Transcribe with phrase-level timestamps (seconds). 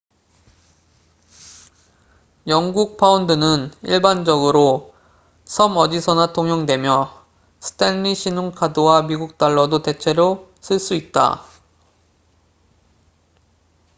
[2.47, 4.95] 영국 파운드는 일반적으로
[5.45, 7.23] 섬 어디서나 통용되며
[7.59, 11.45] 스탠리 신용카드와 미국 달러도 대체로 쓸 수 있다